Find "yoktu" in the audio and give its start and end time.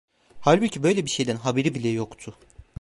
1.89-2.35